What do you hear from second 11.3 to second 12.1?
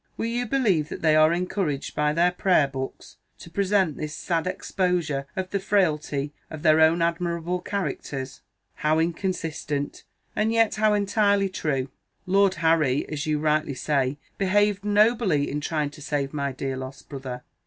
true!